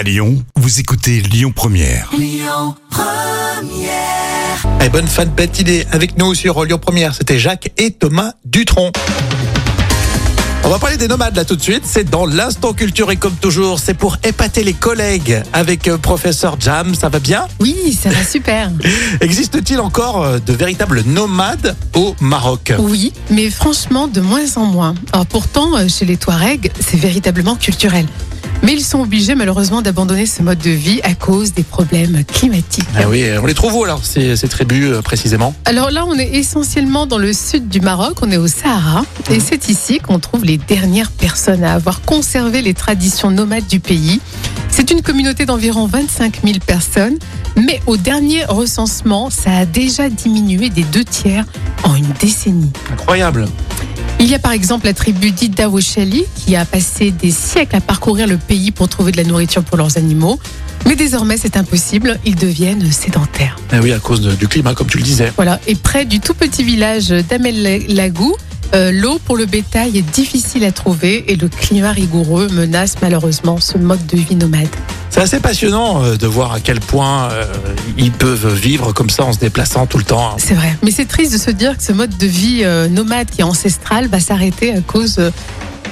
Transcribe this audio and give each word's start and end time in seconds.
À 0.00 0.02
Lyon, 0.02 0.42
vous 0.56 0.80
écoutez 0.80 1.20
Lyon 1.20 1.52
Première. 1.54 2.10
Et 4.82 4.88
bonne 4.88 5.06
fin 5.06 5.26
de 5.26 5.30
matinée 5.38 5.84
avec 5.92 6.16
nous 6.16 6.34
sur 6.34 6.64
Lyon 6.64 6.78
Première. 6.78 7.14
C'était 7.14 7.38
Jacques 7.38 7.70
et 7.76 7.90
Thomas 7.90 8.32
Dutronc. 8.46 8.92
On 10.64 10.70
va 10.70 10.78
parler 10.78 10.96
des 10.96 11.06
nomades 11.06 11.36
là 11.36 11.44
tout 11.44 11.54
de 11.54 11.60
suite. 11.60 11.82
C'est 11.84 12.08
dans 12.08 12.24
l'instant 12.24 12.72
culture 12.72 13.10
et 13.10 13.16
comme 13.16 13.34
toujours, 13.34 13.78
c'est 13.78 13.92
pour 13.92 14.16
épater 14.24 14.64
les 14.64 14.72
collègues 14.72 15.42
avec 15.52 15.86
euh, 15.86 15.98
professeur 15.98 16.56
Jam. 16.58 16.94
Ça 16.94 17.10
va 17.10 17.18
bien? 17.18 17.46
Oui, 17.60 17.92
ça 17.92 18.08
va 18.08 18.24
super. 18.24 18.70
Existe-t-il 19.20 19.80
encore 19.80 20.24
euh, 20.24 20.38
de 20.38 20.54
véritables 20.54 21.02
nomades 21.02 21.76
au 21.94 22.16
Maroc? 22.20 22.72
Oui, 22.78 23.12
mais 23.28 23.50
franchement, 23.50 24.08
de 24.08 24.22
moins 24.22 24.56
en 24.56 24.64
moins. 24.64 24.94
Alors 25.12 25.26
pourtant, 25.26 25.76
euh, 25.76 25.88
chez 25.88 26.06
les 26.06 26.16
Touaregs, 26.16 26.72
c'est 26.80 26.98
véritablement 26.98 27.56
culturel. 27.56 28.06
Mais 28.62 28.72
ils 28.74 28.84
sont 28.84 29.00
obligés 29.00 29.34
malheureusement 29.34 29.80
d'abandonner 29.82 30.26
ce 30.26 30.42
mode 30.42 30.58
de 30.58 30.70
vie 30.70 31.00
à 31.02 31.14
cause 31.14 31.54
des 31.54 31.62
problèmes 31.62 32.24
climatiques. 32.24 32.84
Ah 32.96 33.08
oui, 33.08 33.24
on 33.40 33.46
les 33.46 33.54
trouve 33.54 33.74
où 33.74 33.84
alors 33.84 34.04
ces, 34.04 34.36
ces 34.36 34.48
tribus 34.48 34.90
euh, 34.90 35.02
précisément? 35.02 35.54
Alors 35.64 35.90
là, 35.90 36.04
on 36.06 36.14
est 36.18 36.34
essentiellement 36.34 37.06
dans 37.06 37.18
le 37.18 37.32
sud 37.32 37.68
du 37.68 37.80
Maroc, 37.80 38.18
on 38.22 38.30
est 38.30 38.36
au 38.36 38.46
Sahara, 38.48 39.04
et 39.30 39.40
c'est 39.40 39.68
ici 39.68 39.98
qu'on 39.98 40.18
trouve 40.18 40.44
les 40.44 40.58
dernières 40.58 41.10
personnes 41.10 41.64
à 41.64 41.72
avoir 41.74 42.02
conservé 42.02 42.60
les 42.62 42.74
traditions 42.74 43.30
nomades 43.30 43.66
du 43.66 43.80
pays. 43.80 44.20
C'est 44.68 44.90
une 44.90 45.02
communauté 45.02 45.46
d'environ 45.46 45.86
25 45.86 46.40
000 46.44 46.58
personnes, 46.64 47.18
mais 47.56 47.80
au 47.86 47.96
dernier 47.96 48.44
recensement, 48.44 49.30
ça 49.30 49.50
a 49.56 49.64
déjà 49.66 50.08
diminué 50.08 50.70
des 50.70 50.84
deux 50.84 51.04
tiers 51.04 51.44
en 51.82 51.94
une 51.96 52.12
décennie. 52.20 52.70
Incroyable. 52.92 53.46
Il 54.22 54.26
y 54.26 54.34
a 54.34 54.38
par 54.38 54.52
exemple 54.52 54.84
la 54.86 54.92
tribu 54.92 55.30
d'Idawashali 55.32 56.24
qui 56.36 56.54
a 56.54 56.64
passé 56.66 57.10
des 57.10 57.30
siècles 57.30 57.76
à 57.76 57.80
parcourir 57.80 58.26
le 58.26 58.36
pays 58.36 58.70
pour 58.70 58.86
trouver 58.88 59.12
de 59.12 59.16
la 59.16 59.24
nourriture 59.24 59.64
pour 59.64 59.76
leurs 59.78 59.96
animaux. 59.96 60.38
Mais 60.86 60.94
désormais, 60.94 61.36
c'est 61.36 61.56
impossible, 61.56 62.18
ils 62.24 62.36
deviennent 62.36 62.90
sédentaires. 62.92 63.58
Ah 63.72 63.80
oui, 63.82 63.92
à 63.92 63.98
cause 63.98 64.20
de- 64.20 64.34
du 64.34 64.46
climat, 64.46 64.74
comme 64.74 64.86
tu 64.88 64.98
le 64.98 65.02
disais. 65.02 65.32
Voilà, 65.36 65.58
et 65.66 65.74
près 65.74 66.04
du 66.04 66.20
tout 66.20 66.34
petit 66.34 66.62
village 66.62 67.08
d'Amel 67.08 67.84
Lagou, 67.88 68.34
euh, 68.74 68.92
l'eau 68.92 69.18
pour 69.24 69.36
le 69.36 69.46
bétail 69.46 69.98
est 69.98 70.02
difficile 70.10 70.64
à 70.64 70.72
trouver 70.72 71.30
et 71.32 71.36
le 71.36 71.48
climat 71.48 71.92
rigoureux 71.92 72.48
menace 72.48 72.94
malheureusement 73.02 73.58
ce 73.60 73.78
mode 73.78 74.04
de 74.06 74.16
vie 74.16 74.36
nomade. 74.36 74.68
C'est 75.10 75.20
assez 75.20 75.40
passionnant 75.40 76.04
euh, 76.04 76.16
de 76.16 76.26
voir 76.26 76.52
à 76.52 76.60
quel 76.60 76.78
point 76.78 77.30
euh, 77.32 77.44
ils 77.98 78.12
peuvent 78.12 78.54
vivre 78.54 78.92
comme 78.92 79.10
ça 79.10 79.24
en 79.24 79.32
se 79.32 79.38
déplaçant 79.38 79.86
tout 79.86 79.98
le 79.98 80.04
temps. 80.04 80.36
C'est 80.38 80.54
vrai. 80.54 80.76
Mais 80.84 80.92
c'est 80.92 81.06
triste 81.06 81.32
de 81.32 81.38
se 81.38 81.50
dire 81.50 81.76
que 81.76 81.82
ce 81.82 81.92
mode 81.92 82.16
de 82.16 82.26
vie 82.26 82.60
euh, 82.62 82.86
nomade 82.88 83.28
qui 83.28 83.40
est 83.40 83.44
ancestral 83.44 84.06
va 84.06 84.20
s'arrêter 84.20 84.72
à 84.72 84.80
cause 84.80 85.16
euh, 85.18 85.30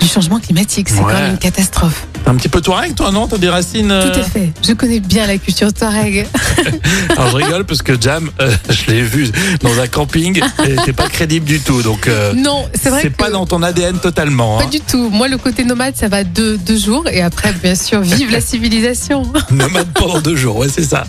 du 0.00 0.06
changement 0.06 0.38
climatique. 0.38 0.90
C'est 0.90 0.96
Ouais. 0.98 1.04
quand 1.12 1.18
même 1.20 1.30
une 1.32 1.38
catastrophe. 1.38 2.06
Un 2.28 2.34
petit 2.34 2.48
peu 2.48 2.60
Touareg, 2.60 2.94
toi, 2.96 3.12
non? 3.12 3.28
T'as 3.28 3.38
des 3.38 3.48
racines 3.48 3.90
euh, 3.90 4.10
Tout 4.12 4.18
à 4.18 4.22
fait. 4.24 4.52
Je 4.66 4.72
connais 4.72 4.98
bien 4.98 5.26
la 5.28 5.38
culture 5.38 5.72
touareg. 5.72 6.26
Alors 7.16 7.30
je 7.30 7.36
rigole 7.36 7.64
parce 7.64 7.82
que 7.82 7.92
Jam, 8.00 8.30
euh, 8.40 8.50
je 8.68 8.90
l'ai 8.90 9.02
vu 9.02 9.30
dans 9.62 9.78
un 9.78 9.86
camping 9.86 10.40
et 10.66 10.74
t'es 10.84 10.92
pas 10.92 11.08
crédible 11.08 11.46
du 11.46 11.60
tout. 11.60 11.82
Donc 11.82 12.08
euh, 12.08 12.32
Non, 12.34 12.68
c'est 12.74 12.90
vrai 12.90 13.02
c'est 13.02 13.10
que 13.10 13.16
pas 13.16 13.30
dans 13.30 13.46
ton 13.46 13.62
ADN 13.62 13.98
totalement. 14.00 14.58
pas 14.58 14.64
Hein. 14.64 14.68
du 14.68 14.80
tout. 14.80 15.08
Moi, 15.10 15.28
le 15.28 15.38
côté 15.38 15.64
nomade, 15.64 15.94
ça 15.96 16.08
va 16.08 16.24
deux, 16.24 16.58
deux 16.58 16.76
jours 16.76 17.04
et 17.08 17.22
après, 17.22 17.52
bien 17.52 17.76
sûr, 17.76 18.00
vive 18.00 18.32
la 18.32 18.40
civilisation. 18.40 19.22
Nomade 19.52 19.88
pendant 19.94 20.20
deux 20.20 20.34
jours, 20.36 20.56
ouais, 20.56 20.68
c'est 20.68 20.82
ça. 20.84 21.04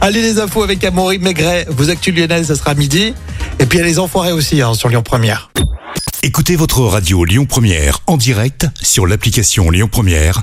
Allez, 0.00 0.22
les 0.22 0.40
infos 0.40 0.62
avec 0.62 0.82
Amaury 0.82 1.18
Maigret. 1.18 1.66
Vos 1.68 1.90
actus 1.90 2.14
lyonnaises, 2.14 2.46
ça 2.48 2.56
sera 2.56 2.74
midi. 2.74 3.12
Et 3.58 3.66
puis 3.66 3.78
il 3.78 3.80
y 3.82 3.84
a 3.84 3.86
les 3.86 3.98
enfoirés 3.98 4.32
aussi 4.32 4.62
hein, 4.62 4.72
sur 4.72 4.88
Lyon 4.88 5.02
Première. 5.02 5.50
Écoutez 6.22 6.56
votre 6.56 6.80
radio 6.80 7.24
Lyon 7.26 7.44
Première 7.44 7.98
en 8.06 8.16
direct 8.16 8.66
sur 8.82 9.06
l'application 9.06 9.70
Lyon 9.70 9.88
Première, 9.92 10.42